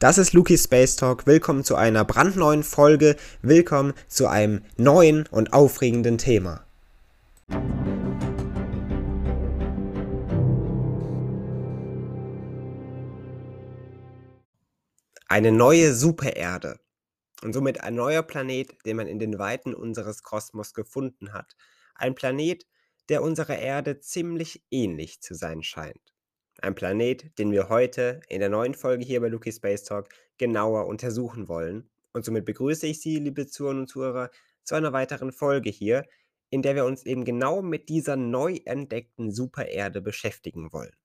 Das 0.00 0.16
ist 0.16 0.32
Luki 0.32 0.56
Space 0.56 0.94
Talk. 0.94 1.26
Willkommen 1.26 1.64
zu 1.64 1.74
einer 1.74 2.04
brandneuen 2.04 2.62
Folge. 2.62 3.16
Willkommen 3.42 3.94
zu 4.06 4.28
einem 4.28 4.62
neuen 4.76 5.26
und 5.26 5.52
aufregenden 5.52 6.18
Thema. 6.18 6.64
Eine 15.26 15.50
neue 15.50 15.92
Supererde 15.92 16.78
und 17.42 17.52
somit 17.52 17.80
ein 17.80 17.96
neuer 17.96 18.22
Planet, 18.22 18.78
den 18.86 18.98
man 18.98 19.08
in 19.08 19.18
den 19.18 19.40
Weiten 19.40 19.74
unseres 19.74 20.22
Kosmos 20.22 20.74
gefunden 20.74 21.32
hat. 21.32 21.56
Ein 21.96 22.14
Planet, 22.14 22.68
der 23.08 23.24
unserer 23.24 23.58
Erde 23.58 23.98
ziemlich 23.98 24.62
ähnlich 24.70 25.20
zu 25.22 25.34
sein 25.34 25.64
scheint. 25.64 26.14
Ein 26.60 26.74
Planet, 26.74 27.38
den 27.38 27.52
wir 27.52 27.68
heute 27.68 28.20
in 28.28 28.40
der 28.40 28.48
neuen 28.48 28.74
Folge 28.74 29.04
hier 29.04 29.20
bei 29.20 29.28
Luki 29.28 29.52
Space 29.52 29.84
Talk 29.84 30.08
genauer 30.38 30.86
untersuchen 30.86 31.46
wollen. 31.46 31.88
Und 32.12 32.24
somit 32.24 32.46
begrüße 32.46 32.86
ich 32.88 33.00
Sie, 33.00 33.18
liebe 33.18 33.46
Zuhörer 33.46 33.78
und 33.78 33.88
Zuhörer, 33.88 34.30
zu 34.64 34.74
einer 34.74 34.92
weiteren 34.92 35.30
Folge 35.30 35.70
hier, 35.70 36.04
in 36.50 36.62
der 36.62 36.74
wir 36.74 36.84
uns 36.84 37.06
eben 37.06 37.24
genau 37.24 37.62
mit 37.62 37.88
dieser 37.88 38.16
neu 38.16 38.58
entdeckten 38.64 39.30
Supererde 39.30 40.00
beschäftigen 40.00 40.72
wollen. 40.72 40.96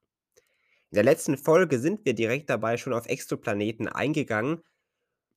In 0.90 0.96
der 0.96 1.04
letzten 1.04 1.38
Folge 1.38 1.78
sind 1.78 2.04
wir 2.04 2.16
direkt 2.16 2.50
dabei 2.50 2.78
schon 2.78 2.94
auf 2.94 3.06
Exoplaneten 3.06 3.88
eingegangen, 3.88 4.64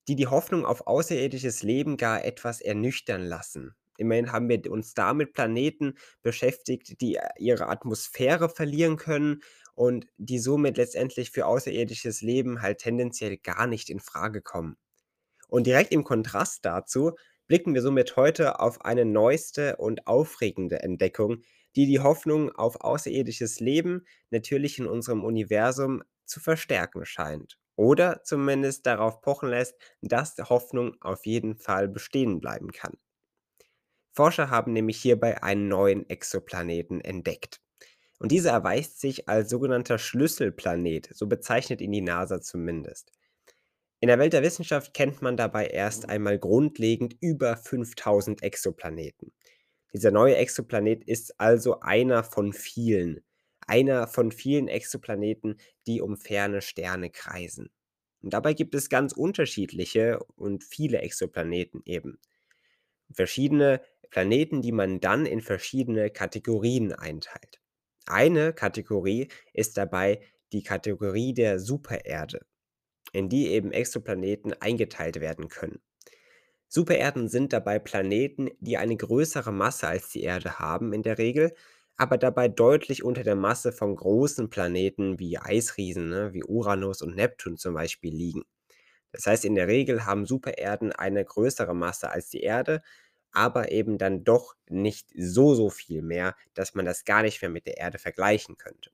die 0.09 0.17
die 0.17 0.29
Hoffnung 0.29 0.65
auf 0.65 0.87
außerirdisches 0.87 1.63
Leben 1.63 1.99
gar 1.99 2.25
etwas 2.25 2.63
ernüchtern 2.63 3.23
lassen. 3.23 3.75
Immerhin 3.99 4.33
haben 4.33 4.49
wir 4.49 4.71
uns 4.71 4.95
da 4.95 5.15
mit 5.15 5.33
Planeten 5.33 5.95
beschäftigt, 6.23 7.01
die 7.01 7.19
ihre 7.39 7.69
Atmosphäre 7.69 8.49
verlieren 8.49 8.97
können 8.97 9.43
und 9.75 10.07
die 10.17 10.39
somit 10.39 10.77
letztendlich 10.77 11.31
für 11.31 11.47
außerirdisches 11.47 12.23
Leben 12.23 12.63
halt 12.63 12.79
tendenziell 12.79 13.37
gar 13.37 13.67
nicht 13.67 13.91
in 13.91 14.01
Frage 14.01 14.43
kommen. 14.43 14.77
Und 15.49 15.67
direkt 15.67 15.93
im 15.93 16.05
Kontrast 16.05 16.65
dazu 16.65 17.17
blicken 17.49 17.75
wir 17.75 17.83
somit 17.83 18.17
heute 18.17 18.61
auf 18.61 18.85
eine 18.85 19.05
neueste 19.05 19.77
und 19.77 20.07
aufregende 20.07 20.81
Entdeckung, 20.83 21.43
die 21.77 21.87
die 21.87 22.01
Hoffnung 22.01 22.51
auf 22.53 22.81
außerirdisches 22.81 23.61
Leben 23.61 24.07
natürlich 24.31 24.79
in 24.79 24.87
unserem 24.87 25.25
Universum 25.25 26.03
zu 26.25 26.41
verstärken 26.41 27.05
scheint. 27.05 27.59
Oder 27.77 28.23
zumindest 28.25 28.87
darauf 28.87 29.21
pochen 29.21 29.51
lässt, 29.51 29.75
dass 30.01 30.37
Hoffnung 30.39 30.97
auf 31.01 31.27
jeden 31.27 31.57
Fall 31.57 31.89
bestehen 31.89 32.41
bleiben 32.41 32.73
kann. 32.73 32.95
Forscher 34.17 34.49
haben 34.49 34.73
nämlich 34.73 34.97
hierbei 34.97 35.43
einen 35.43 35.69
neuen 35.69 36.09
Exoplaneten 36.09 37.03
entdeckt. 37.03 37.61
Und 38.19 38.33
dieser 38.33 38.51
erweist 38.51 38.99
sich 38.99 39.29
als 39.29 39.51
sogenannter 39.51 39.99
Schlüsselplanet, 39.99 41.11
so 41.13 41.27
bezeichnet 41.27 41.83
ihn 41.83 41.93
die 41.93 42.01
NASA 42.01 42.41
zumindest. 42.41 43.13
In 44.01 44.09
der 44.09 44.19
Welt 44.19 44.33
der 44.33 44.43
Wissenschaft 44.43 44.95
kennt 44.95 45.21
man 45.21 45.37
dabei 45.37 45.67
erst 45.67 46.09
einmal 46.09 46.39
grundlegend 46.39 47.15
über 47.21 47.59
5000 47.59 48.43
Exoplaneten. 48.43 49.35
Dieser 49.93 50.11
neue 50.11 50.37
Exoplanet 50.37 51.05
ist 51.05 51.39
also 51.39 51.81
einer 51.81 52.25
von 52.25 52.55
vielen, 52.55 53.21
einer 53.67 54.07
von 54.07 54.33
vielen 54.33 54.69
Exoplaneten, 54.69 55.61
die 55.87 56.01
um 56.01 56.17
ferne 56.17 56.63
Sterne 56.63 57.11
kreisen. 57.11 57.69
Und 58.23 58.33
dabei 58.33 58.55
gibt 58.55 58.75
es 58.75 58.89
ganz 58.89 59.13
unterschiedliche 59.13 60.21
und 60.37 60.65
viele 60.65 61.01
Exoplaneten 61.01 61.83
eben. 61.85 62.19
Verschiedene 63.13 63.81
Planeten, 64.11 64.63
die 64.63 64.73
man 64.73 65.01
dann 65.01 65.27
in 65.27 65.41
verschiedene 65.41 66.11
Kategorien 66.11 66.93
einteilt. 66.93 67.61
Eine 68.07 68.53
Kategorie 68.53 69.29
ist 69.53 69.77
dabei 69.77 70.21
die 70.53 70.63
Kategorie 70.63 71.35
der 71.35 71.59
Supererde, 71.59 72.47
in 73.13 73.29
die 73.29 73.49
eben 73.49 73.73
Exoplaneten 73.73 74.55
eingeteilt 74.61 75.21
werden 75.21 75.49
können. 75.49 75.81
Supererden 76.69 77.29
sind 77.29 77.53
dabei 77.53 77.79
Planeten, 77.79 78.51
die 78.61 78.77
eine 78.77 78.97
größere 78.97 79.53
Masse 79.53 79.89
als 79.89 80.11
die 80.11 80.23
Erde 80.23 80.59
haben 80.59 80.93
in 80.93 81.03
der 81.03 81.19
Regel, 81.19 81.55
aber 81.97 82.19
dabei 82.19 82.49
deutlich 82.49 83.05
unter 83.05 83.23
der 83.23 83.37
Masse 83.37 83.73
von 83.73 83.97
großen 83.97 84.51
Planeten 84.51 85.19
wie 85.19 85.39
Eisriesen, 85.39 86.09
ne, 86.09 86.33
wie 86.35 86.45
Uranus 86.45 87.03
und 87.03 87.17
Neptun 87.17 87.57
zum 87.57 87.75
Beispiel 87.75 88.15
liegen. 88.15 88.43
Das 89.13 89.27
heißt, 89.27 89.45
in 89.45 89.55
der 89.55 89.69
Regel 89.69 90.05
haben 90.07 90.27
Supererden 90.27 90.93
eine 90.93 91.25
größere 91.25 91.75
Masse 91.75 92.11
als 92.11 92.29
die 92.29 92.41
Erde, 92.43 92.83
aber 93.37 93.71
eben 93.71 93.99
dann 93.99 94.25
doch 94.25 94.57
nicht 94.69 95.11
so, 95.15 95.55
so 95.55 95.69
viel 95.69 96.01
mehr, 96.01 96.35
dass 96.55 96.75
man 96.75 96.87
das 96.87 97.05
gar 97.05 97.23
nicht 97.23 97.43
mehr 97.43 97.51
mit 97.51 97.67
der 97.67 97.77
Erde 97.77 97.99
vergleichen 97.99 98.57
könnte. 98.57 98.91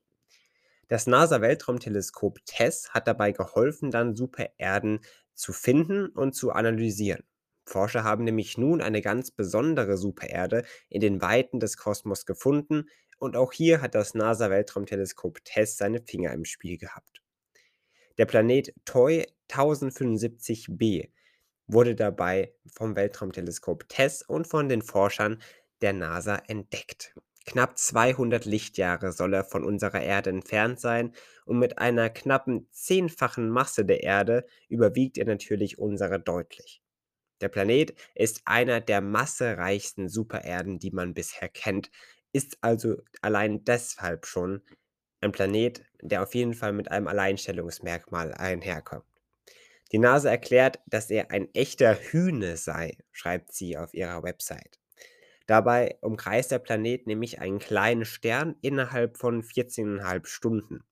Das 0.89 1.07
NASA-Weltraumteleskop 1.07 2.39
TESS 2.45 2.89
hat 2.89 3.07
dabei 3.07 3.31
geholfen, 3.31 3.89
dann 3.89 4.15
Supererden 4.15 4.99
zu 5.33 5.53
finden 5.53 6.07
und 6.07 6.35
zu 6.35 6.51
analysieren. 6.51 7.23
Forscher 7.65 8.03
haben 8.03 8.25
nämlich 8.25 8.57
nun 8.57 8.81
eine 8.81 9.01
ganz 9.01 9.31
besondere 9.31 9.97
Supererde 9.97 10.65
in 10.89 10.99
den 10.99 11.21
Weiten 11.21 11.61
des 11.61 11.77
Kosmos 11.77 12.25
gefunden 12.25 12.89
und 13.19 13.37
auch 13.37 13.53
hier 13.53 13.79
hat 13.79 13.95
das 13.95 14.13
NASA-Weltraumteleskop 14.13 15.39
TESS 15.45 15.77
seine 15.77 16.01
Finger 16.01 16.33
im 16.33 16.43
Spiel 16.43 16.77
gehabt. 16.77 17.21
Der 18.17 18.25
Planet 18.25 18.73
TOI 18.83 19.25
1075b 19.49 21.09
wurde 21.67 21.95
dabei 21.95 22.53
vom 22.71 22.95
Weltraumteleskop 22.95 23.87
TESS 23.89 24.23
und 24.23 24.47
von 24.47 24.69
den 24.69 24.81
Forschern 24.81 25.41
der 25.81 25.93
NASA 25.93 26.37
entdeckt. 26.47 27.15
Knapp 27.45 27.77
200 27.77 28.45
Lichtjahre 28.45 29.11
soll 29.11 29.33
er 29.33 29.43
von 29.43 29.65
unserer 29.65 30.01
Erde 30.01 30.29
entfernt 30.29 30.79
sein 30.79 31.13
und 31.45 31.59
mit 31.59 31.77
einer 31.77 32.09
knappen 32.09 32.67
zehnfachen 32.71 33.49
Masse 33.49 33.83
der 33.85 34.03
Erde 34.03 34.45
überwiegt 34.69 35.17
er 35.17 35.25
natürlich 35.25 35.77
unsere 35.77 36.19
deutlich. 36.19 36.81
Der 37.41 37.49
Planet 37.49 37.93
ist 38.15 38.41
einer 38.45 38.79
der 38.79 39.01
massereichsten 39.01 40.07
Supererden, 40.07 40.79
die 40.79 40.91
man 40.91 41.13
bisher 41.13 41.49
kennt, 41.49 41.91
ist 42.31 42.57
also 42.61 42.95
allein 43.21 43.65
deshalb 43.65 44.25
schon 44.25 44.61
ein 45.21 45.31
Planet, 45.33 45.83
der 46.01 46.23
auf 46.23 46.35
jeden 46.35 46.53
Fall 46.53 46.73
mit 46.73 46.89
einem 46.91 47.07
Alleinstellungsmerkmal 47.07 48.33
einherkommt. 48.33 49.05
Die 49.93 49.99
NASA 49.99 50.29
erklärt, 50.29 50.79
dass 50.87 51.09
er 51.09 51.31
ein 51.31 51.47
echter 51.53 51.95
Hühne 51.95 52.57
sei, 52.57 52.97
schreibt 53.13 53.53
sie 53.53 53.77
auf 53.77 53.93
ihrer 53.93 54.23
Website. 54.23 54.79
Dabei 55.47 55.97
umkreist 56.01 56.51
der 56.51 56.59
Planet 56.59 57.07
nämlich 57.07 57.39
einen 57.39 57.59
kleinen 57.59 58.03
Stern 58.03 58.55
innerhalb 58.61 59.17
von 59.17 59.43
14,5 59.43 60.25
Stunden. 60.25 60.83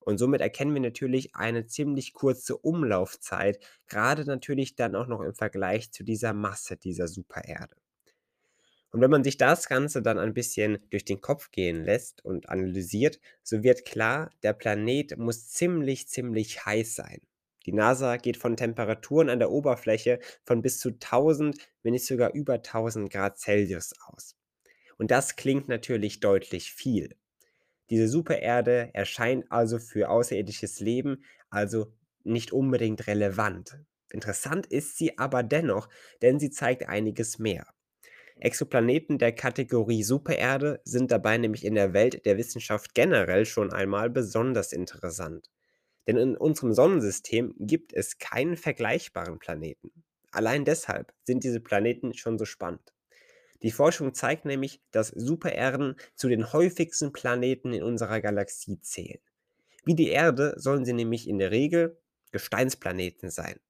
Und 0.00 0.18
somit 0.18 0.40
erkennen 0.40 0.74
wir 0.74 0.80
natürlich 0.80 1.36
eine 1.36 1.66
ziemlich 1.66 2.14
kurze 2.14 2.56
Umlaufzeit, 2.56 3.58
gerade 3.86 4.24
natürlich 4.24 4.74
dann 4.76 4.96
auch 4.96 5.06
noch 5.06 5.20
im 5.20 5.34
Vergleich 5.34 5.92
zu 5.92 6.02
dieser 6.02 6.32
Masse 6.32 6.76
dieser 6.76 7.06
Supererde. 7.06 7.76
Und 8.90 9.00
wenn 9.00 9.10
man 9.10 9.24
sich 9.24 9.36
das 9.36 9.68
Ganze 9.68 10.02
dann 10.02 10.18
ein 10.18 10.34
bisschen 10.34 10.78
durch 10.90 11.04
den 11.04 11.20
Kopf 11.20 11.50
gehen 11.50 11.84
lässt 11.84 12.24
und 12.24 12.48
analysiert, 12.48 13.20
so 13.42 13.62
wird 13.62 13.84
klar, 13.84 14.30
der 14.42 14.54
Planet 14.54 15.18
muss 15.18 15.48
ziemlich, 15.48 16.08
ziemlich 16.08 16.64
heiß 16.64 16.94
sein. 16.94 17.27
Die 17.68 17.74
NASA 17.74 18.16
geht 18.16 18.38
von 18.38 18.56
Temperaturen 18.56 19.28
an 19.28 19.40
der 19.40 19.50
Oberfläche 19.50 20.20
von 20.42 20.62
bis 20.62 20.78
zu 20.78 20.88
1000, 20.88 21.58
wenn 21.82 21.92
nicht 21.92 22.06
sogar 22.06 22.32
über 22.32 22.62
1000 22.62 23.12
Grad 23.12 23.38
Celsius 23.38 23.92
aus. 24.06 24.38
Und 24.96 25.10
das 25.10 25.36
klingt 25.36 25.68
natürlich 25.68 26.20
deutlich 26.20 26.72
viel. 26.72 27.14
Diese 27.90 28.08
Supererde 28.08 28.88
erscheint 28.94 29.52
also 29.52 29.78
für 29.78 30.08
außerirdisches 30.08 30.80
Leben 30.80 31.24
also 31.50 31.92
nicht 32.24 32.54
unbedingt 32.54 33.06
relevant. 33.06 33.78
Interessant 34.08 34.64
ist 34.64 34.96
sie 34.96 35.18
aber 35.18 35.42
dennoch, 35.42 35.90
denn 36.22 36.40
sie 36.40 36.48
zeigt 36.48 36.88
einiges 36.88 37.38
mehr. 37.38 37.66
Exoplaneten 38.36 39.18
der 39.18 39.32
Kategorie 39.32 40.04
Supererde 40.04 40.80
sind 40.84 41.10
dabei 41.10 41.36
nämlich 41.36 41.66
in 41.66 41.74
der 41.74 41.92
Welt 41.92 42.24
der 42.24 42.38
Wissenschaft 42.38 42.94
generell 42.94 43.44
schon 43.44 43.74
einmal 43.74 44.08
besonders 44.08 44.72
interessant. 44.72 45.50
Denn 46.08 46.16
in 46.16 46.36
unserem 46.38 46.72
Sonnensystem 46.72 47.54
gibt 47.58 47.92
es 47.92 48.18
keinen 48.18 48.56
vergleichbaren 48.56 49.38
Planeten. 49.38 49.92
Allein 50.32 50.64
deshalb 50.64 51.12
sind 51.22 51.44
diese 51.44 51.60
Planeten 51.60 52.14
schon 52.14 52.38
so 52.38 52.46
spannend. 52.46 52.94
Die 53.62 53.70
Forschung 53.70 54.14
zeigt 54.14 54.46
nämlich, 54.46 54.80
dass 54.90 55.08
Supererden 55.08 55.96
zu 56.14 56.28
den 56.28 56.52
häufigsten 56.52 57.12
Planeten 57.12 57.74
in 57.74 57.82
unserer 57.82 58.22
Galaxie 58.22 58.80
zählen. 58.80 59.20
Wie 59.84 59.94
die 59.94 60.08
Erde 60.08 60.54
sollen 60.56 60.86
sie 60.86 60.94
nämlich 60.94 61.28
in 61.28 61.38
der 61.38 61.50
Regel 61.50 62.00
Gesteinsplaneten 62.30 63.30
sein. 63.30 63.60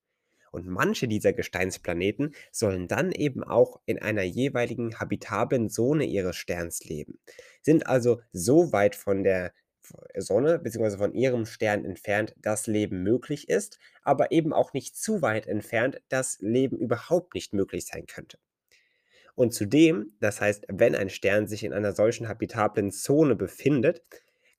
Und 0.53 0.67
manche 0.67 1.09
dieser 1.09 1.33
Gesteinsplaneten 1.33 2.35
sollen 2.53 2.87
dann 2.87 3.13
eben 3.13 3.43
auch 3.43 3.81
in 3.85 3.99
einer 4.01 4.23
jeweiligen 4.23 4.99
habitablen 4.99 5.71
Zone 5.71 6.05
ihres 6.05 6.37
Sterns 6.37 6.85
leben, 6.85 7.19
sind 7.63 7.87
also 7.87 8.21
so 8.33 8.73
weit 8.73 8.95
von 8.95 9.25
der 9.25 9.53
Sonne 10.17 10.59
bzw. 10.59 10.97
von 10.97 11.15
ihrem 11.15 11.47
Stern 11.47 11.85
entfernt 11.85 12.35
das 12.39 12.67
Leben 12.67 13.03
möglich 13.03 13.49
ist, 13.49 13.79
aber 14.03 14.33
eben 14.33 14.53
auch 14.53 14.73
nicht 14.73 14.97
zu 14.97 15.23
weit 15.23 15.47
entfernt, 15.47 16.01
dass 16.09 16.39
Leben 16.41 16.79
überhaupt 16.79 17.35
nicht 17.35 17.53
möglich 17.53 17.87
sein 17.87 18.07
könnte. 18.07 18.39
Und 19.35 19.55
zudem, 19.55 20.15
das 20.21 20.41
heißt, 20.41 20.67
wenn 20.69 20.97
ein 20.97 21.11
Stern 21.11 21.47
sich 21.47 21.63
in 21.63 21.73
einer 21.73 21.93
solchen 21.93 22.29
habitablen 22.29 22.91
Zone 22.91 23.37
befindet, 23.37 24.03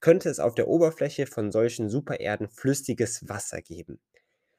könnte 0.00 0.30
es 0.30 0.40
auf 0.40 0.54
der 0.54 0.68
Oberfläche 0.68 1.26
von 1.26 1.52
solchen 1.52 1.90
Supererden 1.90 2.48
flüssiges 2.48 3.28
Wasser 3.28 3.60
geben. 3.60 4.00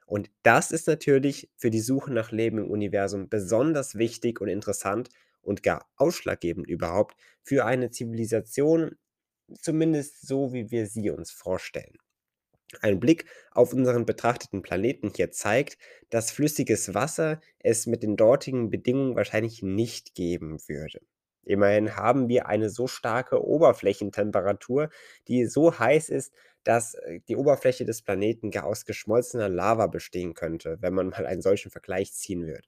Und 0.06 0.30
das 0.44 0.72
ist 0.72 0.88
natürlich 0.88 1.50
für 1.56 1.72
die 1.72 1.80
Suche 1.80 2.12
nach 2.14 2.32
Leben 2.32 2.60
im 2.60 2.70
Universum 2.70 3.30
besonders 3.30 3.96
wichtig 3.96 4.42
und 4.42 4.50
interessant 4.50 5.10
und 5.42 5.64
gar 5.64 5.90
ausschlaggebend 5.96 6.68
überhaupt 6.68 7.16
für 7.42 7.66
eine 7.66 7.92
Zivilisation, 7.92 8.98
zumindest 9.60 10.28
so, 10.28 10.54
wie 10.54 10.72
wir 10.72 10.88
sie 10.88 11.10
uns 11.10 11.32
vorstellen. 11.32 11.98
Ein 12.82 13.00
Blick 13.00 13.26
auf 13.52 13.74
unseren 13.74 14.06
betrachteten 14.06 14.62
Planeten 14.62 15.12
hier 15.14 15.32
zeigt, 15.32 15.78
dass 16.10 16.32
flüssiges 16.32 16.94
Wasser 16.94 17.42
es 17.60 17.86
mit 17.86 18.02
den 18.02 18.16
dortigen 18.16 18.70
Bedingungen 18.70 19.16
wahrscheinlich 19.16 19.62
nicht 19.62 20.16
geben 20.16 20.60
würde. 20.68 21.02
Immerhin 21.44 21.96
haben 21.96 22.30
wir 22.30 22.48
eine 22.48 22.70
so 22.70 22.88
starke 22.88 23.44
Oberflächentemperatur, 23.44 24.90
die 25.28 25.46
so 25.48 25.78
heiß 25.78 26.10
ist, 26.10 26.34
dass 26.64 26.94
äh, 26.94 27.20
die 27.28 27.36
Oberfläche 27.36 27.86
des 27.86 28.04
Planeten 28.04 28.56
aus 28.60 28.86
geschmolzener 28.86 29.50
Lava 29.50 29.88
bestehen 29.88 30.34
könnte, 30.34 30.78
wenn 30.82 30.94
man 30.94 31.10
mal 31.10 31.26
einen 31.26 31.42
solchen 31.42 31.72
Vergleich 31.72 32.14
ziehen 32.14 32.46
würde. 32.46 32.68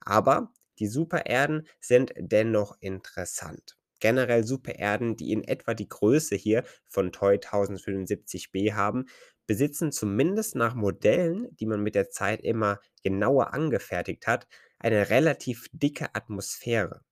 Aber 0.00 0.52
die 0.78 0.86
Supererden 0.86 1.68
sind 1.78 2.12
dennoch 2.16 2.76
interessant. 2.80 3.76
Generell 4.00 4.44
Supererden, 4.44 5.16
die 5.16 5.32
in 5.32 5.44
etwa 5.44 5.74
die 5.74 5.88
Größe 5.88 6.34
hier 6.34 6.64
von 6.88 7.12
TOI 7.12 7.36
1075b 7.36 8.72
haben, 8.72 9.06
besitzen 9.46 9.92
zumindest 9.92 10.56
nach 10.56 10.74
Modellen, 10.74 11.48
die 11.56 11.66
man 11.66 11.82
mit 11.82 11.94
der 11.94 12.10
Zeit 12.10 12.40
immer 12.40 12.80
genauer 13.02 13.52
angefertigt 13.52 14.26
hat, 14.26 14.46
eine 14.78 15.10
relativ 15.10 15.66
dicke 15.72 16.14
Atmosphäre. 16.14 17.02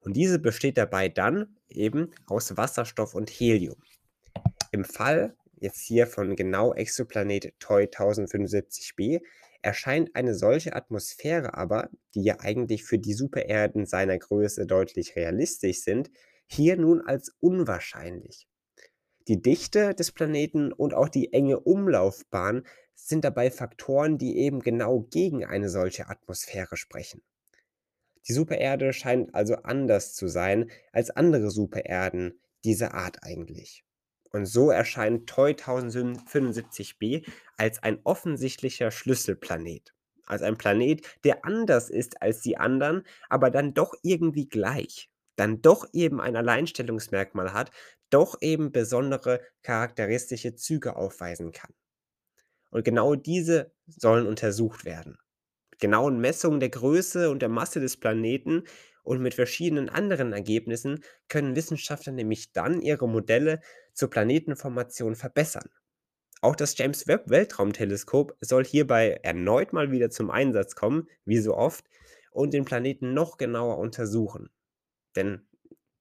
Und 0.00 0.16
diese 0.16 0.38
besteht 0.38 0.78
dabei 0.78 1.08
dann 1.08 1.56
eben 1.68 2.10
aus 2.26 2.56
Wasserstoff 2.56 3.14
und 3.14 3.30
Helium. 3.30 3.80
Im 4.70 4.84
Fall 4.84 5.36
jetzt 5.60 5.80
hier 5.80 6.06
von 6.06 6.34
genau 6.36 6.74
Exoplanet 6.74 7.54
TOI 7.60 7.84
1075b 7.84 9.20
erscheint 9.62 10.14
eine 10.14 10.34
solche 10.34 10.74
Atmosphäre 10.74 11.54
aber, 11.54 11.90
die 12.14 12.22
ja 12.22 12.40
eigentlich 12.40 12.84
für 12.84 12.98
die 12.98 13.14
Supererden 13.14 13.86
seiner 13.86 14.18
Größe 14.18 14.66
deutlich 14.66 15.16
realistisch 15.16 15.82
sind, 15.82 16.10
hier 16.46 16.76
nun 16.76 17.00
als 17.00 17.34
unwahrscheinlich. 17.40 18.48
Die 19.28 19.40
Dichte 19.40 19.94
des 19.94 20.12
Planeten 20.12 20.72
und 20.72 20.94
auch 20.94 21.08
die 21.08 21.32
enge 21.32 21.60
Umlaufbahn 21.60 22.66
sind 22.94 23.24
dabei 23.24 23.50
Faktoren, 23.50 24.18
die 24.18 24.36
eben 24.38 24.60
genau 24.60 25.00
gegen 25.00 25.44
eine 25.44 25.68
solche 25.68 26.08
Atmosphäre 26.08 26.76
sprechen. 26.76 27.22
Die 28.28 28.32
Supererde 28.32 28.92
scheint 28.92 29.34
also 29.34 29.56
anders 29.56 30.14
zu 30.14 30.28
sein 30.28 30.70
als 30.92 31.10
andere 31.10 31.50
Supererden 31.50 32.40
dieser 32.64 32.94
Art 32.94 33.22
eigentlich. 33.22 33.84
Und 34.32 34.46
so 34.46 34.70
erscheint 34.70 35.28
TOI 35.28 35.52
1075b 35.52 37.26
als 37.58 37.82
ein 37.82 38.00
offensichtlicher 38.04 38.90
Schlüsselplanet. 38.90 39.94
Als 40.26 40.42
ein 40.42 40.56
Planet, 40.56 41.06
der 41.24 41.44
anders 41.44 41.90
ist 41.90 42.22
als 42.22 42.40
die 42.40 42.56
anderen, 42.56 43.04
aber 43.28 43.50
dann 43.50 43.74
doch 43.74 43.92
irgendwie 44.02 44.48
gleich. 44.48 45.10
Dann 45.36 45.60
doch 45.60 45.86
eben 45.92 46.20
ein 46.20 46.36
Alleinstellungsmerkmal 46.36 47.52
hat, 47.52 47.70
doch 48.10 48.36
eben 48.40 48.72
besondere 48.72 49.40
charakteristische 49.62 50.54
Züge 50.54 50.96
aufweisen 50.96 51.52
kann. 51.52 51.72
Und 52.70 52.84
genau 52.84 53.14
diese 53.14 53.72
sollen 53.86 54.26
untersucht 54.26 54.84
werden. 54.84 55.18
Mit 55.70 55.80
genauen 55.80 56.20
Messungen 56.20 56.60
der 56.60 56.70
Größe 56.70 57.30
und 57.30 57.40
der 57.40 57.48
Masse 57.48 57.80
des 57.80 57.98
Planeten 57.98 58.64
und 59.02 59.20
mit 59.20 59.34
verschiedenen 59.34 59.88
anderen 59.88 60.32
Ergebnissen 60.32 61.02
können 61.28 61.56
Wissenschaftler 61.56 62.12
nämlich 62.12 62.52
dann 62.52 62.80
ihre 62.80 63.08
Modelle 63.08 63.60
zur 63.94 64.10
Planetenformation 64.10 65.16
verbessern. 65.16 65.68
Auch 66.40 66.56
das 66.56 66.76
James 66.76 67.06
Webb 67.06 67.30
Weltraumteleskop 67.30 68.36
soll 68.40 68.64
hierbei 68.64 69.20
erneut 69.22 69.72
mal 69.72 69.92
wieder 69.92 70.10
zum 70.10 70.30
Einsatz 70.30 70.74
kommen, 70.74 71.08
wie 71.24 71.38
so 71.38 71.54
oft, 71.54 71.84
und 72.32 72.52
den 72.52 72.64
Planeten 72.64 73.14
noch 73.14 73.36
genauer 73.38 73.78
untersuchen. 73.78 74.50
Denn 75.14 75.46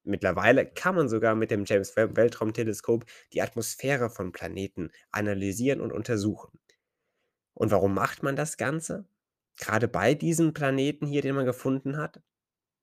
mittlerweile 0.04 0.66
kann 0.66 0.96
man 0.96 1.10
sogar 1.10 1.36
mit 1.36 1.52
dem 1.52 1.66
James 1.66 1.96
Webb 1.96 2.16
Weltraumteleskop 2.16 3.06
die 3.34 3.42
Atmosphäre 3.42 4.10
von 4.10 4.32
Planeten 4.32 4.90
analysieren 5.12 5.82
und 5.82 5.92
untersuchen. 5.92 6.60
Und 7.54 7.70
warum 7.70 7.94
macht 7.94 8.24
man 8.24 8.36
das 8.36 8.58
Ganze? 8.58 9.06
Gerade 9.58 9.88
bei 9.88 10.16
diesem 10.16 10.54
Planeten 10.54 11.06
hier, 11.06 11.22
den 11.22 11.36
man 11.36 11.46
gefunden 11.46 11.98
hat? 11.98 12.22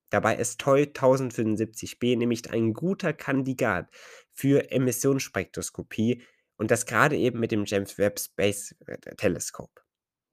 Dabei 0.09 0.35
ist 0.37 0.59
TOI 0.59 0.83
1075b 0.83 2.17
nämlich 2.17 2.49
ein 2.51 2.73
guter 2.73 3.13
Kandidat 3.13 3.89
für 4.31 4.71
Emissionsspektroskopie 4.71 6.23
und 6.57 6.71
das 6.71 6.85
gerade 6.85 7.15
eben 7.17 7.39
mit 7.39 7.51
dem 7.51 7.65
James 7.65 7.97
Webb 7.97 8.19
Space 8.19 8.75
äh, 8.87 8.97
Telescope. 9.15 9.81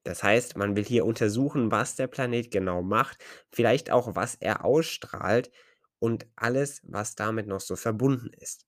Das 0.05 0.23
heißt, 0.23 0.57
man 0.57 0.77
will 0.77 0.85
hier 0.85 1.05
untersuchen, 1.05 1.73
was 1.73 1.97
der 1.97 2.07
Planet 2.07 2.51
genau 2.51 2.81
macht, 2.83 3.25
vielleicht 3.51 3.91
auch, 3.91 4.15
was 4.15 4.37
er 4.37 4.65
ausstrahlt 4.65 5.51
und 5.99 6.27
alles, 6.37 6.81
was 6.85 7.17
damit 7.17 7.49
noch 7.49 7.61
so 7.61 7.75
verbunden 7.75 8.31
ist. 8.39 8.67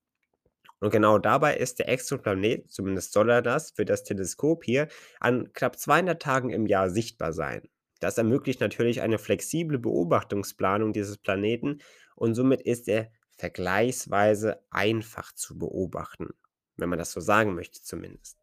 Und 0.81 0.91
genau 0.91 1.19
dabei 1.19 1.57
ist 1.57 1.79
der 1.79 1.89
Exoplanet, 1.89 2.71
zumindest 2.71 3.13
soll 3.13 3.31
er 3.31 3.43
das 3.43 3.73
für 3.73 3.85
das 3.85 4.05
Teleskop 4.05 4.65
hier, 4.65 4.89
an 5.21 5.53
knapp 5.53 5.79
200 5.79 6.21
Tagen 6.21 6.51
im 6.51 6.67
Jahr 6.67 6.91
sichtbar 6.91 7.33
sein. 7.33 7.69
Das 8.01 8.19
ermöglicht 8.19 8.61
natürlich 8.61 9.01
eine 9.01 9.19
flexible 9.19 9.79
Beobachtungsplanung 9.79 10.93
dieses 10.93 11.19
Planeten 11.19 11.79
und 12.15 12.35
somit 12.35 12.63
ist 12.63 12.89
er 12.89 13.11
vergleichsweise 13.37 14.61
einfach 14.71 15.33
zu 15.33 15.59
beobachten, 15.59 16.29
wenn 16.77 16.89
man 16.89 16.99
das 16.99 17.13
so 17.13 17.21
sagen 17.21 17.55
möchte 17.55 17.83
zumindest. 17.83 18.39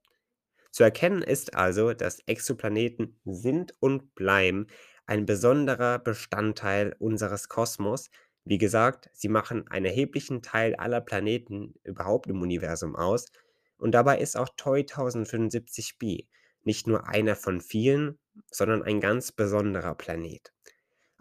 Zu 0.72 0.84
erkennen 0.84 1.22
ist 1.22 1.56
also, 1.56 1.94
dass 1.94 2.20
Exoplaneten 2.26 3.18
sind 3.24 3.74
und 3.80 4.14
bleiben 4.16 4.68
ein 5.06 5.26
besonderer 5.26 6.00
Bestandteil 6.00 6.96
unseres 7.00 7.48
Kosmos. 7.48 8.10
Wie 8.44 8.58
gesagt, 8.58 9.10
sie 9.14 9.30
machen 9.30 9.68
einen 9.70 9.86
erheblichen 9.86 10.42
Teil 10.42 10.76
aller 10.76 11.02
Planeten 11.02 11.76
überhaupt 11.84 12.28
im 12.28 12.42
Universum 12.42 12.96
aus 12.96 13.28
und 13.78 13.92
dabei 13.92 14.20
ist 14.20 14.36
auch 14.36 14.50
TOI 14.58 14.82
1075b 14.82 16.28
nicht 16.66 16.88
nur 16.88 17.08
einer 17.08 17.36
von 17.36 17.62
vielen, 17.62 18.20
sondern 18.52 18.84
ein 18.84 19.00
ganz 19.00 19.32
besonderer 19.32 19.96
Planet. 19.96 20.52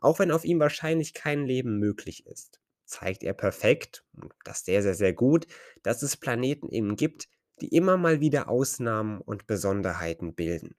Auch 0.00 0.18
wenn 0.18 0.30
auf 0.30 0.44
ihm 0.44 0.60
wahrscheinlich 0.60 1.14
kein 1.14 1.44
Leben 1.44 1.78
möglich 1.78 2.26
ist, 2.26 2.60
zeigt 2.84 3.22
er 3.22 3.34
perfekt, 3.34 4.04
und 4.12 4.34
das 4.44 4.64
sehr, 4.64 4.82
sehr, 4.82 4.94
sehr 4.94 5.12
gut, 5.12 5.46
dass 5.82 6.02
es 6.02 6.16
Planeten 6.16 6.68
eben 6.68 6.96
gibt, 6.96 7.28
die 7.60 7.68
immer 7.68 7.96
mal 7.96 8.20
wieder 8.20 8.48
Ausnahmen 8.48 9.20
und 9.20 9.46
Besonderheiten 9.46 10.34
bilden. 10.34 10.76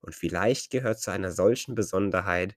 Und 0.00 0.14
vielleicht 0.14 0.70
gehört 0.70 1.00
zu 1.00 1.10
einer 1.10 1.32
solchen 1.32 1.74
Besonderheit 1.74 2.56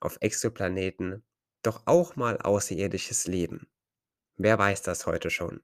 auf 0.00 0.16
Exoplaneten 0.20 1.24
doch 1.62 1.82
auch 1.86 2.16
mal 2.16 2.38
außerirdisches 2.38 3.26
Leben. 3.26 3.68
Wer 4.36 4.58
weiß 4.58 4.82
das 4.82 5.06
heute 5.06 5.30
schon? 5.30 5.62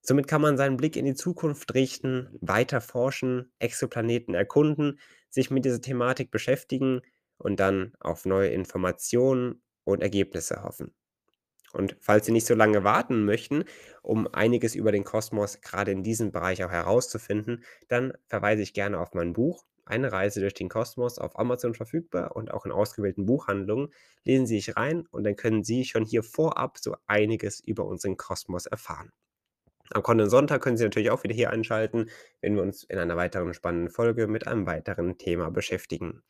Somit 0.00 0.26
kann 0.28 0.40
man 0.42 0.56
seinen 0.56 0.76
Blick 0.76 0.96
in 0.96 1.04
die 1.04 1.14
Zukunft 1.14 1.74
richten, 1.74 2.36
weiter 2.40 2.80
forschen, 2.80 3.52
Exoplaneten 3.58 4.34
erkunden, 4.34 4.98
sich 5.30 5.50
mit 5.50 5.64
dieser 5.64 5.80
Thematik 5.80 6.30
beschäftigen 6.30 7.02
und 7.36 7.60
dann 7.60 7.92
auf 8.00 8.24
neue 8.24 8.48
Informationen 8.48 9.62
und 9.84 10.02
Ergebnisse 10.02 10.62
hoffen. 10.62 10.94
Und 11.72 11.96
falls 12.00 12.26
Sie 12.26 12.32
nicht 12.32 12.46
so 12.46 12.54
lange 12.54 12.84
warten 12.84 13.24
möchten, 13.24 13.64
um 14.02 14.26
einiges 14.32 14.74
über 14.74 14.92
den 14.92 15.04
Kosmos 15.04 15.60
gerade 15.60 15.90
in 15.92 16.02
diesem 16.02 16.32
Bereich 16.32 16.64
auch 16.64 16.70
herauszufinden, 16.70 17.64
dann 17.88 18.12
verweise 18.26 18.62
ich 18.62 18.74
gerne 18.74 18.98
auf 19.00 19.14
mein 19.14 19.32
Buch 19.34 19.64
Eine 19.84 20.12
Reise 20.12 20.40
durch 20.40 20.54
den 20.54 20.68
Kosmos 20.68 21.18
auf 21.18 21.38
Amazon 21.38 21.74
verfügbar 21.74 22.36
und 22.36 22.50
auch 22.52 22.66
in 22.66 22.72
ausgewählten 22.72 23.24
Buchhandlungen. 23.26 23.92
Lesen 24.24 24.46
Sie 24.46 24.56
sich 24.60 24.76
rein 24.76 25.06
und 25.10 25.24
dann 25.24 25.36
können 25.36 25.64
Sie 25.64 25.84
schon 25.84 26.04
hier 26.04 26.22
vorab 26.22 26.78
so 26.78 26.96
einiges 27.06 27.60
über 27.60 27.86
unseren 27.86 28.16
Kosmos 28.18 28.66
erfahren. 28.66 29.12
Am 29.90 30.02
kommenden 30.02 30.30
Sonntag 30.30 30.62
können 30.62 30.76
Sie 30.76 30.84
natürlich 30.84 31.10
auch 31.10 31.22
wieder 31.22 31.34
hier 31.34 31.50
einschalten, 31.50 32.10
wenn 32.40 32.54
wir 32.54 32.62
uns 32.62 32.84
in 32.84 32.98
einer 32.98 33.16
weiteren 33.16 33.54
spannenden 33.54 33.90
Folge 33.90 34.26
mit 34.26 34.46
einem 34.46 34.66
weiteren 34.66 35.18
Thema 35.18 35.50
beschäftigen. 35.50 36.22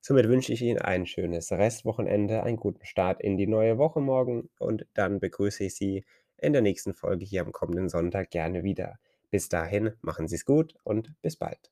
Somit 0.00 0.28
wünsche 0.28 0.52
ich 0.52 0.62
Ihnen 0.62 0.80
ein 0.80 1.06
schönes 1.06 1.50
Restwochenende, 1.52 2.42
einen 2.42 2.58
guten 2.58 2.84
Start 2.84 3.22
in 3.22 3.36
die 3.36 3.46
neue 3.46 3.78
Woche 3.78 4.00
morgen 4.00 4.50
und 4.58 4.86
dann 4.94 5.20
begrüße 5.20 5.64
ich 5.64 5.74
Sie 5.74 6.04
in 6.36 6.52
der 6.52 6.62
nächsten 6.62 6.94
Folge 6.94 7.24
hier 7.24 7.42
am 7.42 7.52
kommenden 7.52 7.88
Sonntag 7.88 8.30
gerne 8.30 8.64
wieder. 8.64 8.98
Bis 9.30 9.48
dahin, 9.48 9.92
machen 10.02 10.28
Sie 10.28 10.36
es 10.36 10.44
gut 10.44 10.74
und 10.84 11.14
bis 11.22 11.36
bald. 11.36 11.70